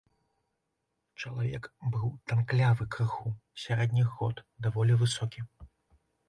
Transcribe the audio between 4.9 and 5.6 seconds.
высокі.